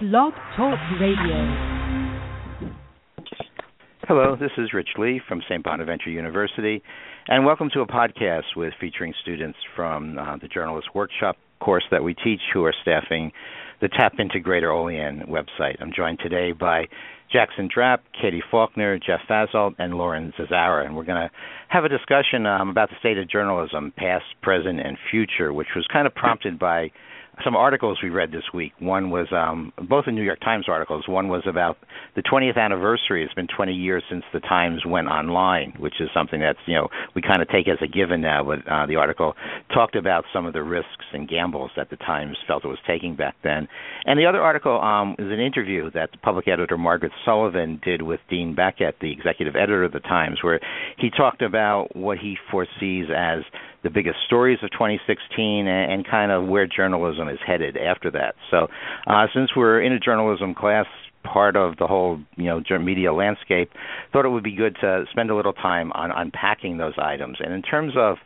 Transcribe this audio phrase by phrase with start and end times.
[0.00, 2.72] Blog Talk Radio.
[4.08, 5.62] Hello, this is Rich Lee from St.
[5.62, 6.82] Bonaventure University,
[7.28, 12.02] and welcome to a podcast with featuring students from uh, the Journalist Workshop course that
[12.02, 13.32] we teach who are staffing
[13.80, 15.76] the Tap into Greater Olean website.
[15.80, 16.86] I'm joined today by
[17.32, 21.30] Jackson Drapp, Katie Faulkner, Jeff Fasoldt, and Lauren Zazzara, and we're going to
[21.68, 25.86] have a discussion um, about the state of journalism, past, present, and future, which was
[25.92, 26.90] kind of prompted by
[27.44, 28.72] some articles we read this week.
[28.78, 31.08] One was um, both the New York Times articles.
[31.08, 31.78] One was about
[32.14, 33.24] the 20th anniversary.
[33.24, 36.88] It's been 20 years since the Times went online, which is something that's you know
[37.14, 38.44] we kind of take as a given now.
[38.44, 39.34] But uh, the article
[39.72, 43.16] talked about some of the risks and gambles that the Times felt it was taking
[43.16, 43.66] back then.
[44.04, 48.20] And the other article um, is an interview that public editor Margaret Sullivan did with
[48.28, 50.60] Dean Baquet, the executive editor of the Times, where
[50.98, 53.40] he talked about what he foresees as
[53.82, 58.34] the biggest stories of 2016 and, and kind of where journalism is headed after that.
[58.50, 58.68] So,
[59.06, 60.86] uh, since we're in a journalism class,
[61.24, 63.70] part of the whole you know media landscape,
[64.12, 67.38] thought it would be good to spend a little time on unpacking those items.
[67.40, 68.16] And in terms of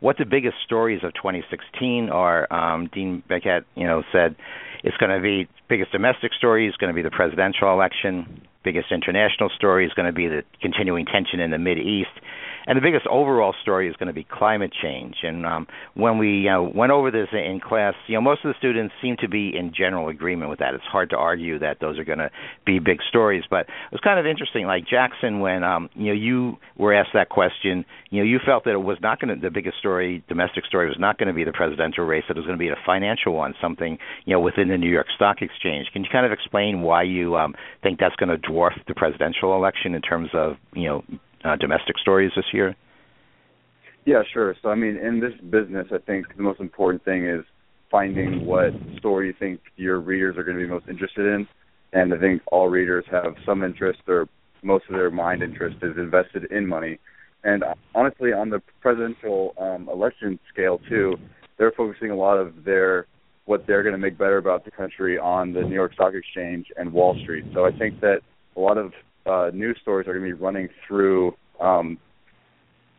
[0.00, 4.36] what the biggest stories of 2016 are, um, Dean Baquet, you know, said
[4.82, 8.42] it's going to be biggest domestic story is going to be the presidential election.
[8.64, 12.12] Biggest international story is going to be the continuing tension in the Mid East,
[12.66, 15.16] and the biggest overall story is going to be climate change.
[15.22, 18.54] And um, when we uh, went over this in class, you know, most of the
[18.58, 20.74] students seem to be in general agreement with that.
[20.74, 22.30] It's hard to argue that those are going to
[22.64, 23.44] be big stories.
[23.48, 24.66] But it was kind of interesting.
[24.66, 28.64] Like Jackson, when um, you know you were asked that question, you know, you felt
[28.64, 31.34] that it was not going to the biggest story, domestic story, was not going to
[31.34, 32.24] be the presidential race.
[32.28, 34.90] That it was going to be a financial one, something you know within the New
[34.90, 35.88] York Stock Exchange.
[35.92, 39.54] Can you kind of explain why you um, think that's going to dwarf the presidential
[39.54, 41.04] election in terms of you know
[41.44, 42.74] uh, domestic stories this year?
[44.04, 44.54] Yeah, sure.
[44.62, 47.44] So, I mean, in this business, I think the most important thing is
[47.90, 51.46] finding what story you think your readers are going to be most interested in.
[51.92, 54.28] And I think all readers have some interest, or
[54.62, 56.98] most of their mind interest is invested in money.
[57.44, 57.62] And
[57.94, 61.14] honestly, on the presidential um, election scale too,
[61.58, 63.06] they're focusing a lot of their
[63.44, 66.66] what they're going to make better about the country on the New York Stock Exchange
[66.78, 67.44] and Wall Street.
[67.52, 68.20] So I think that
[68.56, 68.92] a lot of
[69.26, 71.98] uh, news stories are going to be running through um,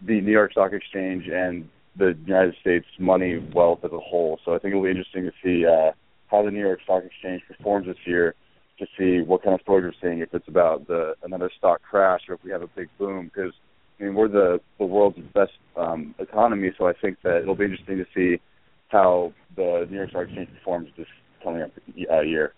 [0.06, 4.40] the New York Stock Exchange and the United States money wealth as a whole.
[4.44, 5.91] So I think it'll be interesting to see uh,
[6.28, 8.36] how the New York Stock Exchange performs this year
[8.80, 10.19] to see what kind of stories we're seeing.
[10.19, 13.53] If it's about the another stock crash or if we have a big boom, because
[14.00, 16.72] I mean we're the the world's best um, economy.
[16.78, 18.42] So I think that it'll be interesting to see
[18.90, 21.07] how the New York Stock Exchange performs this
[21.44, 21.72] coming up
[22.12, 22.53] uh, year.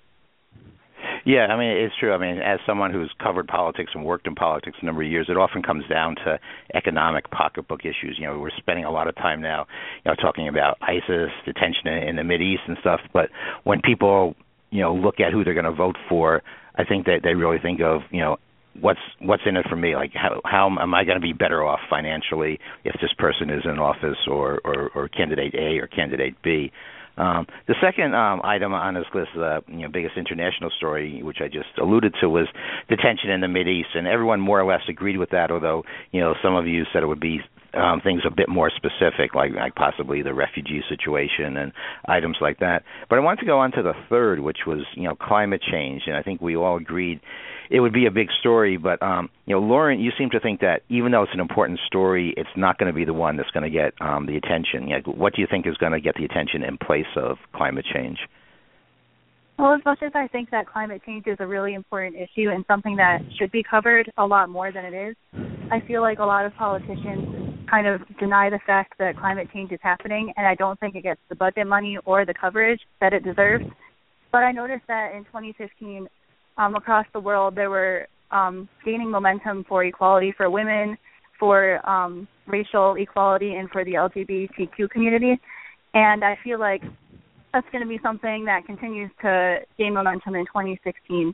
[1.26, 2.14] Yeah, I mean it's true.
[2.14, 5.28] I mean, as someone who's covered politics and worked in politics a number of years,
[5.30, 6.40] it often comes down to
[6.74, 8.18] economic pocketbook issues.
[8.20, 9.66] You know, we're spending a lot of time now,
[10.06, 13.02] you know, talking about ISIS, detention in the Mid East and stuff.
[13.14, 13.30] But
[13.64, 14.36] when people,
[14.72, 16.42] you know, look at who they're going to vote for,
[16.76, 18.38] I think that they really think of, you know,
[18.80, 21.66] what's what's in it for me like how how am I going to be better
[21.66, 26.36] off financially if this person is in office or or, or candidate A or candidate
[26.44, 26.72] B
[27.18, 31.38] um, the second um, item on this list, the you know, biggest international story, which
[31.42, 32.48] I just alluded to, was
[32.90, 35.52] the tension in the Mid East, and everyone more or less agreed with that.
[35.52, 37.42] Although you know some of you said it would be
[37.78, 41.72] um, things a bit more specific, like like possibly the refugee situation and
[42.08, 42.84] items like that.
[43.10, 46.04] But I want to go on to the third, which was you know climate change,
[46.08, 47.22] and I think we all agreed
[47.70, 48.78] it would be a big story.
[48.78, 51.80] But um, you know, Lauren, you seem to think that even though it's an important
[51.86, 54.88] story, it's not going to be the one that's going to get um, the attention.
[54.88, 57.86] You what do you think is going to get the attention in place of climate
[57.94, 58.18] change?
[59.58, 62.64] Well, as much as I think that climate change is a really important issue and
[62.68, 65.16] something that should be covered a lot more than it is,
[65.72, 69.72] I feel like a lot of politicians kind of deny the fact that climate change
[69.72, 73.14] is happening, and I don't think it gets the budget money or the coverage that
[73.14, 73.66] it deserves.
[74.32, 76.08] But I noticed that in 2015,
[76.58, 80.98] um, across the world, there were um, gaining momentum for equality for women,
[81.40, 85.40] for um, racial equality, and for the LGBTQ community.
[85.94, 86.82] And I feel like
[87.54, 91.34] that's going to be something that continues to gain momentum in 2016.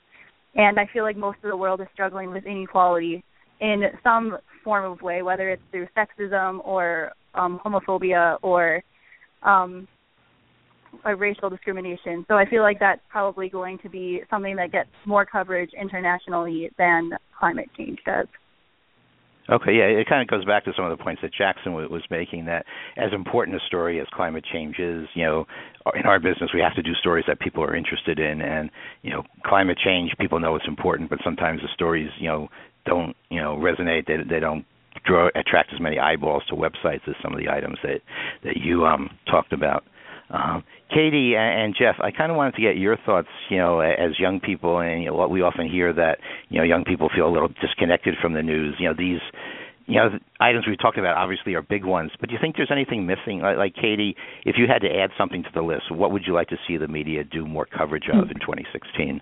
[0.56, 3.24] And I feel like most of the world is struggling with inequality
[3.60, 8.84] in some form of way, whether it's through sexism or um, homophobia or
[9.44, 9.88] um,
[11.06, 12.26] a racial discrimination.
[12.28, 16.70] So I feel like that's probably going to be something that gets more coverage internationally
[16.78, 18.28] than climate change does.
[19.50, 22.02] Okay, yeah, it kind of goes back to some of the points that Jackson was
[22.10, 22.46] making.
[22.46, 25.46] That as important a story as climate change is, you know,
[25.96, 28.70] in our business we have to do stories that people are interested in, and
[29.02, 32.48] you know, climate change people know it's important, but sometimes the stories, you know,
[32.86, 34.08] don't you know resonate.
[34.08, 34.66] They they don't
[35.06, 38.00] draw attract as many eyeballs to websites as some of the items that
[38.46, 39.84] that you um talked about.
[40.30, 43.28] Um, Katie and Jeff, I kind of wanted to get your thoughts.
[43.50, 46.64] You know, as young people, and you know, what we often hear that you know
[46.64, 48.76] young people feel a little disconnected from the news.
[48.80, 49.22] You know, these
[49.86, 50.10] you know,
[50.40, 53.42] items we talked about obviously are big ones, but do you think there's anything missing?
[53.42, 54.16] Like, like Katie,
[54.46, 56.78] if you had to add something to the list, what would you like to see
[56.78, 59.20] the media do more coverage of in 2016?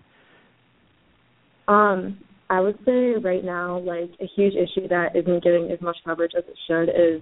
[1.68, 2.18] Um,
[2.50, 6.33] I would say right now, like a huge issue that isn't getting as much coverage
[6.38, 7.21] as it should is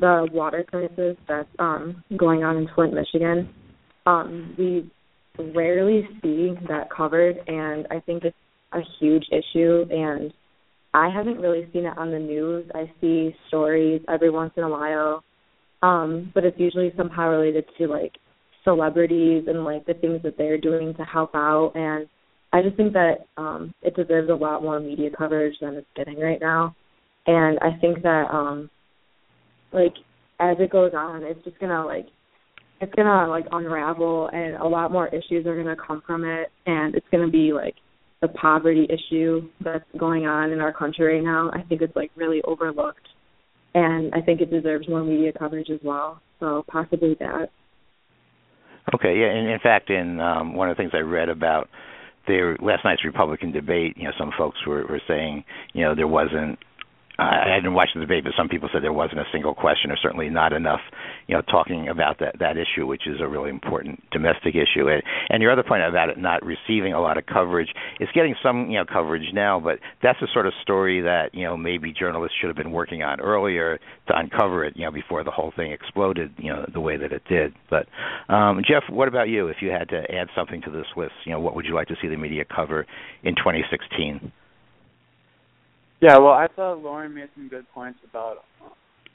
[0.00, 3.48] the water crisis that's um, going on in Flint, Michigan.
[4.06, 4.90] Um, we
[5.54, 8.36] rarely see that covered, and I think it's
[8.72, 9.84] a huge issue.
[9.90, 10.32] And
[10.92, 12.70] I haven't really seen it on the news.
[12.74, 15.22] I see stories every once in a while,
[15.82, 18.12] um, but it's usually somehow related to like
[18.64, 21.72] celebrities and like the things that they're doing to help out.
[21.74, 22.08] And
[22.52, 26.18] I just think that um, it deserves a lot more media coverage than it's getting
[26.18, 26.74] right now.
[27.26, 28.70] And I think that um,
[29.72, 29.94] like
[30.38, 32.06] as it goes on, it's just gonna like
[32.80, 36.94] it's gonna like unravel, and a lot more issues are gonna come from it, and
[36.94, 37.74] it's gonna be like
[38.22, 41.50] the poverty issue that's going on in our country right now.
[41.52, 43.08] I think it's like really overlooked,
[43.74, 46.20] and I think it deserves more media coverage as well.
[46.38, 47.50] So possibly that.
[48.94, 51.68] Okay, yeah, and in fact, in um, one of the things I read about
[52.26, 55.44] their last night's Republican debate, you know, some folks were, were saying,
[55.74, 56.58] you know, there wasn't
[57.20, 59.96] I didn't watch the debate, but some people said there wasn't a single question, or
[59.96, 60.80] certainly not enough,
[61.26, 64.88] you know, talking about that that issue, which is a really important domestic issue.
[64.88, 67.68] And, and your other point about it not receiving a lot of coverage,
[67.98, 71.44] it's getting some, you know, coverage now, but that's the sort of story that you
[71.44, 73.78] know maybe journalists should have been working on earlier
[74.08, 77.12] to uncover it, you know, before the whole thing exploded, you know, the way that
[77.12, 77.52] it did.
[77.68, 77.86] But
[78.32, 79.48] um, Jeff, what about you?
[79.48, 81.88] If you had to add something to this list, you know, what would you like
[81.88, 82.86] to see the media cover
[83.22, 84.32] in 2016?
[86.00, 88.38] Yeah, well, I thought Lauren made some good points about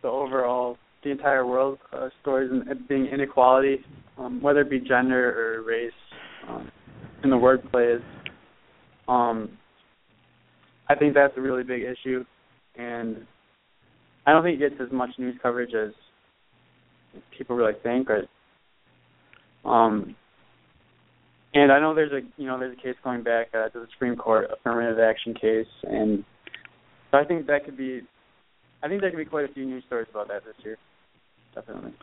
[0.03, 3.77] the overall, the entire world uh, stories and being inequality,
[4.19, 5.91] um, whether it be gender or race,
[6.47, 6.71] um,
[7.23, 8.01] in the workplace.
[9.07, 9.57] Um,
[10.87, 12.23] I think that's a really big issue,
[12.75, 13.25] and
[14.27, 15.91] I don't think it gets as much news coverage as
[17.35, 18.07] people really think.
[18.07, 20.15] But, um,
[21.55, 23.87] and I know there's a you know there's a case going back uh, to the
[23.93, 26.23] Supreme Court, affirmative action case, and
[27.15, 28.01] so I think that could be,
[28.83, 30.77] I think there could be quite a few news stories about that this year,
[31.53, 31.93] definitely.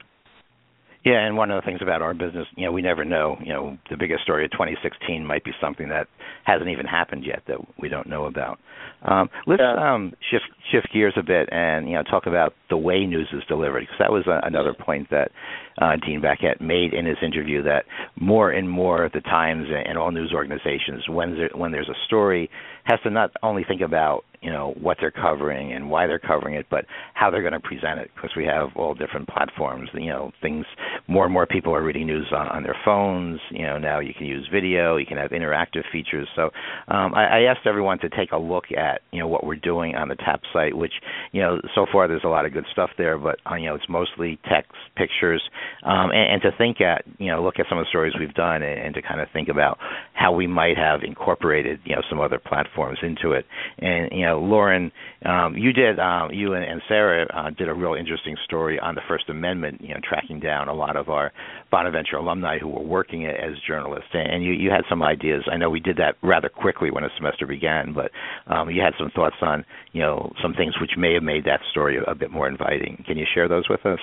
[1.04, 3.36] Yeah, and one of the things about our business, you know, we never know.
[3.42, 6.06] You know, the biggest story of 2016 might be something that
[6.44, 8.60] hasn't even happened yet that we don't know about.
[9.04, 9.94] Um, let's yeah.
[9.94, 13.42] um, shift shift gears a bit and you know talk about the way news is
[13.48, 15.32] delivered because that was a, another point that
[15.78, 17.84] uh, Dean Baquet made in his interview that
[18.14, 21.98] more and more of the times and all news organizations when there, when there's a
[22.06, 22.48] story
[22.84, 26.54] has to not only think about you know what they're covering and why they're covering
[26.54, 26.84] it, but
[27.14, 29.88] how they're going to present it because we have all different platforms.
[29.94, 30.66] You know, things
[31.08, 33.40] more and more people are reading news on, on their phones.
[33.50, 36.28] You know, now you can use video, you can have interactive features.
[36.36, 36.50] So
[36.88, 39.94] um, I, I asked everyone to take a look at you know what we're doing
[39.94, 40.92] on the TAP site, which
[41.32, 43.74] you know so far there's a lot of good stuff there, but uh, you know
[43.74, 45.42] it's mostly text, pictures,
[45.84, 48.34] um, and, and to think at you know look at some of the stories we've
[48.34, 49.78] done and, and to kind of think about
[50.14, 53.44] how we might have incorporated you know some other platforms into it.
[53.78, 54.92] And you know, Lauren,
[55.24, 58.94] um, you did um, you and, and Sarah uh, did a real interesting story on
[58.94, 59.80] the First Amendment.
[59.80, 61.32] You know, tracking down a lot of our
[61.70, 65.44] Bonaventure alumni who were working as journalists, and you you had some ideas.
[65.50, 68.10] I know we did that rather quickly when the semester began, but
[68.52, 71.60] um, you had some thoughts on you know some things which may have made that
[71.70, 73.02] story a bit more inviting.
[73.06, 74.00] Can you share those with us?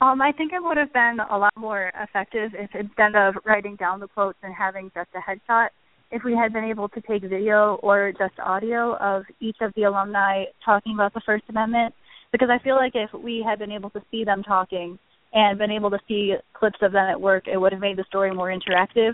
[0.00, 3.74] Um, I think it would have been a lot more effective if instead of writing
[3.74, 5.70] down the quotes and having just a headshot,
[6.10, 9.82] if we had been able to take video or just audio of each of the
[9.84, 11.94] alumni talking about the First Amendment.
[12.32, 14.98] Because I feel like if we had been able to see them talking
[15.32, 18.04] and been able to see clips of them at work, it would have made the
[18.08, 19.12] story more interactive,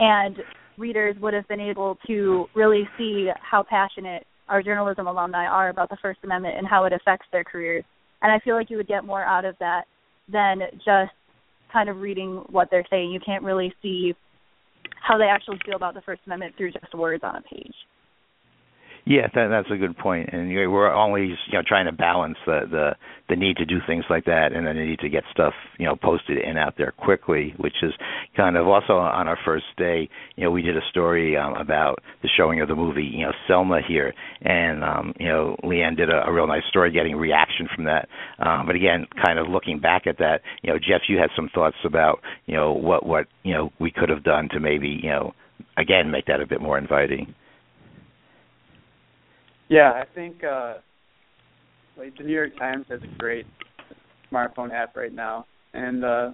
[0.00, 0.36] and
[0.76, 5.88] readers would have been able to really see how passionate our journalism alumni are about
[5.88, 7.84] the First Amendment and how it affects their careers.
[8.22, 9.84] And I feel like you would get more out of that
[10.30, 11.12] than just
[11.72, 13.10] kind of reading what they're saying.
[13.10, 14.14] You can't really see
[15.00, 17.74] how they actually feel about the First Amendment through just words on a page.
[19.06, 20.30] Yeah, that, that's a good point.
[20.32, 22.90] and we're always you know trying to balance the the
[23.28, 25.84] the need to do things like that and then the need to get stuff you
[25.86, 27.92] know posted and out there quickly, which is
[28.36, 30.08] kind of also on our first day.
[30.36, 33.32] You know, we did a story um, about the showing of the movie you know
[33.46, 37.68] Selma here, and um, you know Leanne did a, a real nice story, getting reaction
[37.74, 38.08] from that.
[38.38, 41.50] Um, but again, kind of looking back at that, you know, Jeff, you had some
[41.54, 45.10] thoughts about you know what what you know we could have done to maybe you
[45.10, 45.34] know
[45.76, 47.34] again make that a bit more inviting.
[49.74, 50.74] Yeah, I think uh,
[51.98, 53.44] like the New York Times has a great
[54.30, 56.30] smartphone app right now, and uh,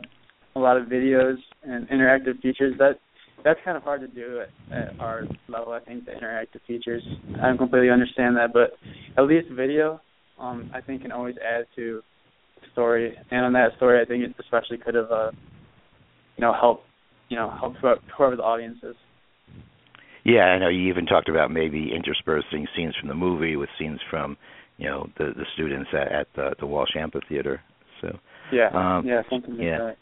[0.57, 2.75] a lot of videos and interactive features.
[2.79, 2.99] That
[3.43, 5.73] that's kind of hard to do at, at our level.
[5.73, 7.03] I think the interactive features.
[7.43, 8.73] I don't completely understand that, but
[9.17, 10.03] at least video,
[10.39, 12.03] um, I think can always add to
[12.61, 13.17] the story.
[13.31, 15.31] And on that story, I think it especially could have, uh,
[16.37, 16.85] you know, helped,
[17.31, 17.79] you know, helped
[18.19, 18.97] whoever the audience is.
[20.25, 24.01] Yeah, I know you even talked about maybe interspersing scenes from the movie with scenes
[24.11, 24.37] from,
[24.77, 27.61] you know, the the students at, at the the Walsh Amphitheater.
[28.01, 28.19] So
[28.53, 29.79] yeah, um, yeah, something like yeah.
[29.79, 29.97] that.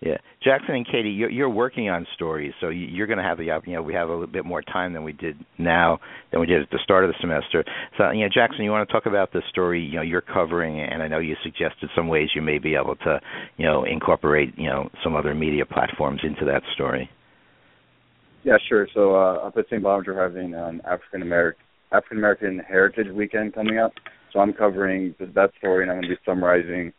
[0.00, 3.44] Yeah, Jackson and Katie, you're, you're working on stories, so you're going to have the
[3.44, 5.98] you know we have a little bit more time than we did now
[6.30, 7.64] than we did at the start of the semester.
[7.96, 10.80] So you know, Jackson, you want to talk about the story you know you're covering,
[10.80, 13.20] and I know you suggested some ways you may be able to
[13.56, 17.08] you know incorporate you know some other media platforms into that story.
[18.46, 18.86] Yeah, sure.
[18.94, 19.82] So uh, up at St.
[19.82, 21.60] Bonaventure, we're having an African American
[21.90, 23.90] African American Heritage Weekend coming up.
[24.32, 26.92] So I'm covering that story, and I'm going to be summarizing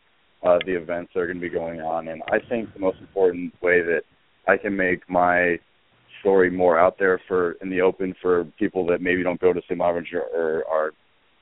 [0.46, 2.08] uh, the events that are going to be going on.
[2.08, 4.02] And I think the most important way that
[4.46, 5.56] I can make my
[6.20, 9.62] story more out there for in the open for people that maybe don't go to
[9.62, 9.78] St.
[9.78, 10.90] Bonaventure or are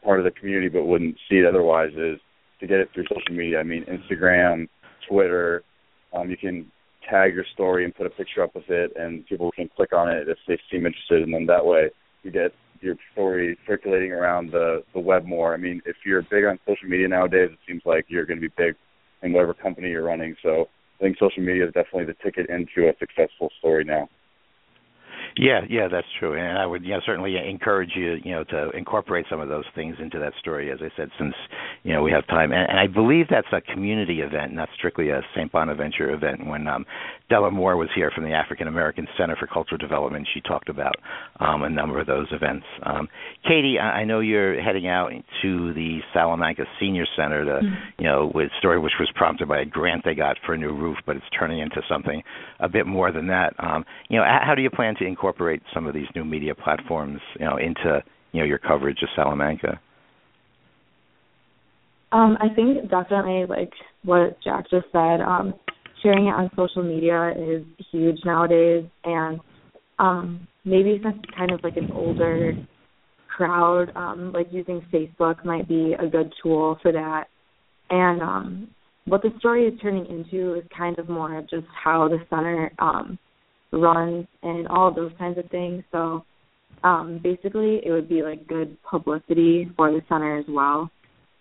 [0.05, 2.21] part of the community but wouldn't see it otherwise is
[2.61, 3.59] to get it through social media.
[3.59, 4.69] I mean, Instagram,
[5.09, 5.65] Twitter.
[6.15, 6.71] Um, you can
[7.09, 10.09] tag your story and put a picture up with it, and people can click on
[10.09, 11.91] it if they seem interested, and then that way
[12.23, 15.55] you get your story circulating around the the web more.
[15.55, 18.49] I mean, if you're big on social media nowadays, it seems like you're going to
[18.49, 18.75] be big
[19.23, 20.37] in whatever company you're running.
[20.43, 24.09] So I think social media is definitely the ticket into a successful story now.
[25.39, 28.71] Yeah, yeah, that's true, and I would you know, certainly encourage you you know to
[28.71, 30.73] incorporate some of those things into that story.
[30.73, 31.35] As I said, since
[31.83, 35.11] you know we have time, and, and I believe that's a community event, not strictly
[35.11, 35.53] a St.
[35.53, 36.47] Bonaventure event.
[36.47, 36.87] When um,
[37.29, 40.95] Della Moore was here from the African American Center for Cultural Development, she talked about
[41.39, 42.65] um, a number of those events.
[42.83, 43.07] Um,
[43.43, 45.11] Katie, I, I know you're heading out
[45.43, 48.03] to the Salamanca Senior Center to mm-hmm.
[48.03, 50.73] you know with story which was prompted by a grant they got for a new
[50.73, 52.23] roof, but it's turning into something
[52.59, 53.53] a bit more than that.
[53.59, 56.55] Um, you know, how do you plan to incorporate incorporate some of these new media
[56.55, 58.03] platforms, you know, into
[58.33, 59.81] you know your coverage of Salamanca?
[62.13, 63.73] Um, I think definitely like
[64.05, 65.21] what Jack just said.
[65.21, 65.55] Um,
[66.03, 69.41] sharing it on social media is huge nowadays, and
[69.99, 71.05] um, maybe it's
[71.37, 72.53] kind of like an older
[73.37, 77.25] crowd, um, like using Facebook might be a good tool for that.
[77.91, 78.69] And um,
[79.07, 83.19] what the story is turning into is kind of more just how the center um,
[83.73, 85.83] runs and all those kinds of things.
[85.93, 86.25] So
[86.85, 90.91] um, basically, it would be like good publicity for the center as well.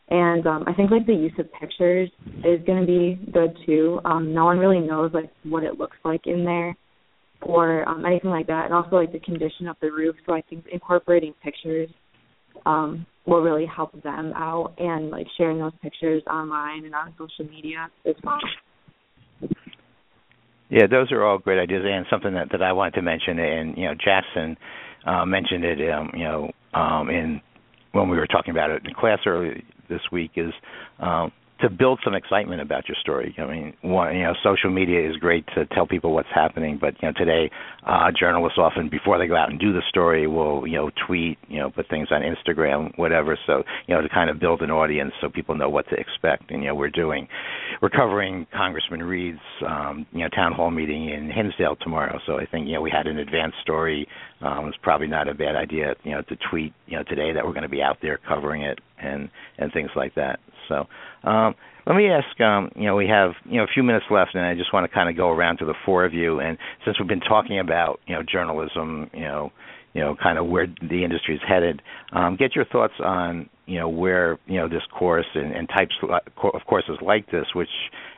[0.09, 2.09] And um, I think like the use of pictures
[2.43, 3.99] is going to be good too.
[4.05, 6.75] Um, no one really knows like what it looks like in there
[7.41, 10.15] or um, anything like that, and also like the condition of the roof.
[10.25, 11.89] So I think incorporating pictures
[12.65, 17.51] um, will really help them out, and like sharing those pictures online and on social
[17.51, 18.39] media as well.
[20.75, 23.39] Yeah, those are all great ideas, and something that that I wanted to mention.
[23.39, 24.57] And you know, Jackson
[25.05, 25.89] uh, mentioned it.
[25.89, 27.39] Um, you know, um, in
[27.93, 30.51] when we were talking about it in class earlier this week is
[30.99, 33.33] um, to build some excitement about your story.
[33.37, 36.95] I mean, one, you know, social media is great to tell people what's happening, but
[37.01, 37.49] you know, today
[37.85, 41.37] uh, journalists often before they go out and do the story will you know tweet,
[41.47, 43.37] you know, put things on Instagram, whatever.
[43.47, 46.51] So you know, to kind of build an audience so people know what to expect.
[46.51, 47.27] And you know, we're doing,
[47.81, 52.19] we're covering Congressman Reed's um, you know town hall meeting in Hinsdale tomorrow.
[52.25, 54.07] So I think you know we had an advanced story.
[54.41, 57.45] Um, it's probably not a bad idea, you know, to tweet you know today that
[57.45, 60.39] we're going to be out there covering it and and things like that.
[60.67, 60.85] So
[61.27, 61.55] um,
[61.87, 62.39] let me ask.
[62.41, 64.89] Um, you know, we have you know a few minutes left, and I just want
[64.89, 66.39] to kind of go around to the four of you.
[66.39, 69.51] And since we've been talking about you know journalism, you know,
[69.93, 71.81] you know, kind of where the industry is headed,
[72.11, 75.93] um, get your thoughts on you know where you know this course and, and types
[76.03, 77.69] of courses like this, which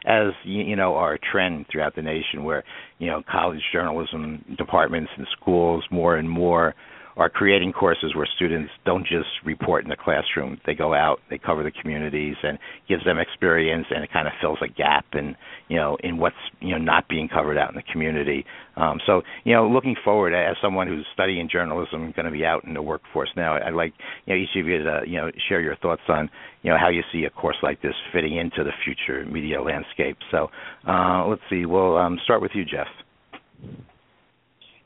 [0.05, 2.63] as you know are a trend throughout the nation, where
[2.99, 6.73] you know college journalism departments and schools more and more
[7.17, 10.59] are creating courses where students don't just report in the classroom.
[10.65, 14.33] They go out, they cover the communities, and gives them experience, and it kind of
[14.39, 15.35] fills a gap in
[15.67, 18.45] you know in what's you know not being covered out in the community.
[18.75, 22.63] Um, so you know, looking forward as someone who's studying journalism, going to be out
[22.65, 23.93] in the workforce now, I'd like
[24.25, 26.29] you know each of you to you know share your thoughts on
[26.61, 30.17] you know how you see a course like this fitting into the future media landscape.
[30.29, 30.49] So
[30.87, 32.87] uh, let's see, we'll um, start with you, Jeff.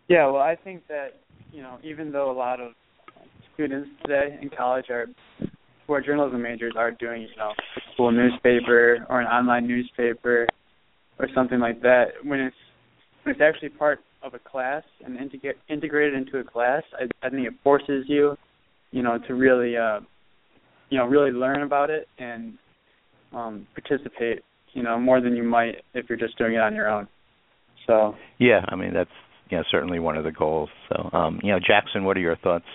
[0.08, 1.21] Yeah, well, I think that
[1.52, 2.72] you know, even though a lot of
[3.54, 5.08] students today in college are
[5.88, 10.48] who are journalism majors are doing, you know, a school newspaper or an online newspaper
[11.20, 12.56] or something like that, when it's
[13.24, 17.30] when it's actually part of a class and integrate, integrated into a class, I, I
[17.30, 18.36] think it forces you,
[18.92, 20.00] you know, to really, uh,
[20.90, 22.54] you know, really learn about it and
[23.34, 24.44] um, participate
[24.74, 27.08] you know, more than you might if you're just doing it on your own.
[27.88, 29.10] So yeah, I mean that's
[29.52, 30.70] you know certainly one of the goals.
[30.90, 32.66] So um, you know, Jackson, what are your thoughts?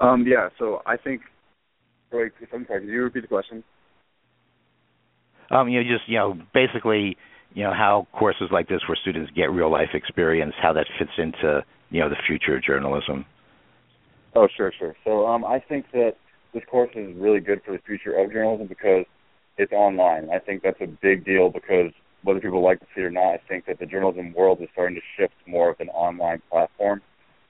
[0.00, 1.22] Um, yeah, so I think.
[2.12, 2.80] Wait, I'm sorry.
[2.80, 3.64] Could you repeat the question?
[5.50, 7.16] Um, you know, just you know, basically,
[7.54, 11.12] you know, how courses like this, where students get real life experience, how that fits
[11.18, 13.24] into you know the future of journalism.
[14.34, 14.94] Oh, sure, sure.
[15.04, 16.12] So um, I think that
[16.52, 19.04] this course is really good for the future of journalism because
[19.56, 20.28] it's online.
[20.30, 21.92] I think that's a big deal because
[22.22, 24.68] whether people like to see it or not, I think that the journalism world is
[24.72, 27.02] starting to shift more of an online platform.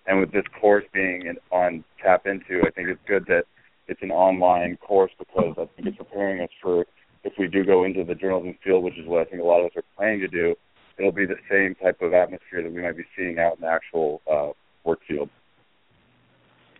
[0.07, 3.45] And with this course being in, on Tap Into, I think it's good that
[3.89, 6.85] it's an online course because I think it's preparing us for
[7.25, 9.61] if we do go into the journalism field, which is what I think a lot
[9.61, 10.55] of us are planning to do,
[10.99, 13.69] it'll be the same type of atmosphere that we might be seeing out in the
[13.69, 14.51] actual uh,
[14.85, 15.29] work field.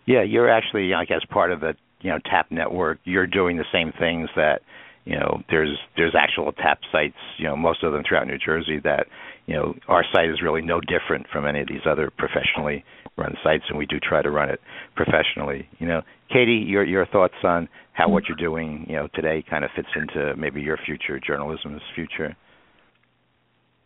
[0.07, 2.99] Yeah, you're actually, I guess, part of the you know TAP network.
[3.05, 4.61] You're doing the same things that
[5.07, 8.81] you know there's there's actual tap sites you know most of them throughout New Jersey
[8.85, 9.07] that
[9.47, 12.85] you know our site is really no different from any of these other professionally
[13.17, 14.61] run sites and we do try to run it
[14.95, 15.67] professionally.
[15.79, 19.65] You know Katie your your thoughts on how what you're doing you know today kind
[19.65, 22.37] of fits into maybe your future journalism's future?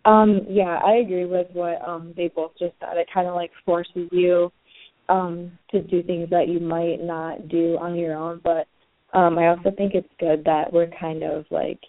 [0.07, 2.97] Um yeah I agree with what um they both just said.
[2.97, 4.51] It kind of like forces you
[5.11, 8.67] um to do things that you might not do on your own but
[9.13, 11.81] um, I also think it's good that we're kind of like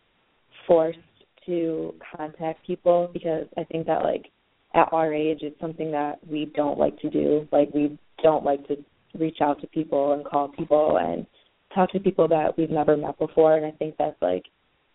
[0.68, 1.00] forced
[1.46, 4.26] to contact people because I think that like
[4.74, 7.48] at our age it's something that we don't like to do.
[7.52, 8.78] Like we don't like to
[9.18, 11.26] reach out to people and call people and
[11.76, 14.44] talk to people that we've never met before and I think that's like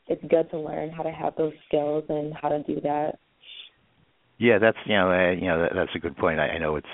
[0.08, 3.18] it's good to learn how to have those skills and how to do that.
[4.38, 6.40] Yeah, that's you know uh, you know that, that's a good point.
[6.40, 6.86] I, I know it's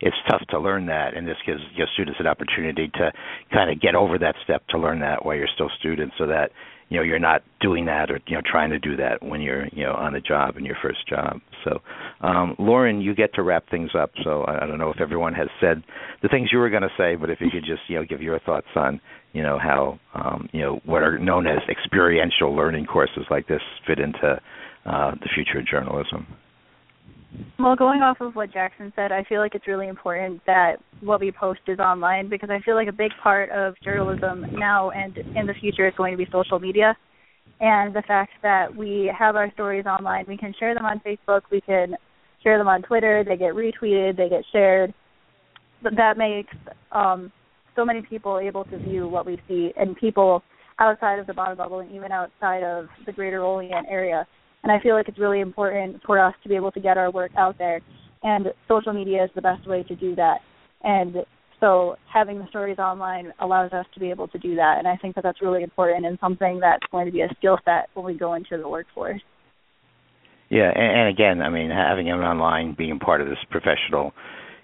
[0.00, 3.12] it's tough to learn that, and this gives your students an opportunity to
[3.52, 6.50] kind of get over that step to learn that while you're still students, so that
[6.88, 9.66] you know you're not doing that or you know trying to do that when you're
[9.72, 11.40] you know on the job in your first job.
[11.64, 11.80] So,
[12.20, 14.10] um, Lauren, you get to wrap things up.
[14.24, 15.82] So I, I don't know if everyone has said
[16.22, 18.22] the things you were going to say, but if you could just you know give
[18.22, 19.00] your thoughts on
[19.32, 23.62] you know how um, you know what are known as experiential learning courses like this
[23.86, 24.40] fit into
[24.86, 26.26] uh, the future of journalism.
[27.58, 31.20] Well, going off of what Jackson said, I feel like it's really important that what
[31.20, 35.16] we post is online because I feel like a big part of journalism now and
[35.36, 36.96] in the future is going to be social media.
[37.60, 41.42] And the fact that we have our stories online, we can share them on Facebook,
[41.52, 41.94] we can
[42.42, 44.94] share them on Twitter, they get retweeted, they get shared.
[45.82, 46.54] But that makes
[46.92, 47.30] um,
[47.76, 50.42] so many people able to view what we see and people
[50.78, 54.26] outside of the bottom bubble and even outside of the greater Olean area
[54.62, 57.10] and I feel like it's really important for us to be able to get our
[57.10, 57.80] work out there.
[58.22, 60.38] And social media is the best way to do that.
[60.82, 61.16] And
[61.60, 64.76] so having the stories online allows us to be able to do that.
[64.78, 67.58] And I think that that's really important and something that's going to be a skill
[67.64, 69.22] set when we go into the workforce.
[70.50, 74.12] Yeah, and, and again, I mean, having it online, being part of this professional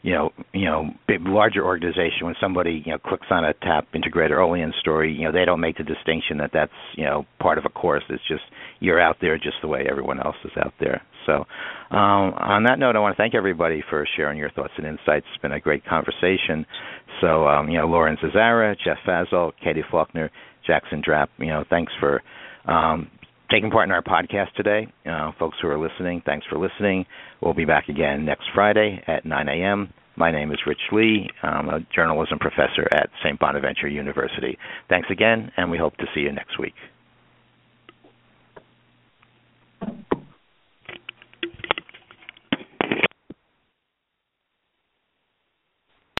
[0.06, 3.88] you know, you know, big larger organization when somebody you know clicks on a Tap
[3.92, 7.26] into Greater Olean story, you know, they don't make the distinction that that's you know
[7.40, 8.04] part of a course.
[8.09, 8.44] It's just
[8.80, 11.02] you're out there just the way everyone else is out there.
[11.26, 11.44] So,
[11.90, 15.26] um, on that note, I want to thank everybody for sharing your thoughts and insights.
[15.32, 16.64] It's been a great conversation.
[17.20, 20.30] So, um, you know, Lauren Zazzara, Jeff Fasoldt, Katie Faulkner,
[20.66, 22.22] Jackson Drapp, you know, thanks for
[22.66, 23.10] um,
[23.50, 24.86] taking part in our podcast today.
[25.08, 27.06] Uh, folks who are listening, thanks for listening.
[27.40, 29.92] We'll be back again next Friday at 9 a.m.
[30.16, 31.28] My name is Rich Lee.
[31.42, 33.38] I'm a journalism professor at St.
[33.38, 34.56] Bonaventure University.
[34.88, 36.74] Thanks again, and we hope to see you next week.